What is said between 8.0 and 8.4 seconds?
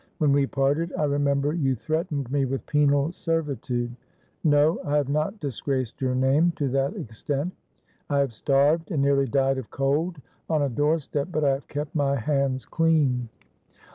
I have